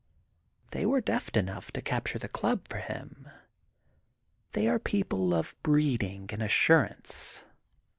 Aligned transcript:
They 0.71 0.83
were 0.87 0.99
deft 0.99 1.37
enough 1.37 1.71
to 1.73 1.79
capture 1.83 2.17
the 2.17 2.27
club 2.27 2.67
for 2.67 2.79
him. 2.79 3.29
They 4.53 4.67
are 4.67 4.79
people 4.79 5.31
of 5.31 5.55
breeding 5.61 6.25
and 6.31 6.41
assurance. 6.41 7.45